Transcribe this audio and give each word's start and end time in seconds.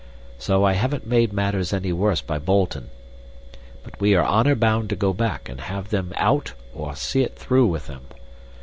So 0.39 0.63
I 0.63 0.73
haven't 0.73 1.05
made 1.05 1.31
matters 1.31 1.71
any 1.73 1.93
worse 1.93 2.21
by 2.21 2.39
boltin'. 2.39 2.89
But 3.83 4.01
we 4.01 4.15
are 4.15 4.25
honor 4.25 4.55
bound 4.55 4.89
to 4.89 4.95
go 4.95 5.13
back 5.13 5.47
and 5.47 5.61
have 5.61 5.89
them 5.91 6.11
out 6.15 6.53
or 6.73 6.95
see 6.95 7.21
it 7.21 7.35
through 7.35 7.67
with 7.67 7.85
them. 7.85 8.07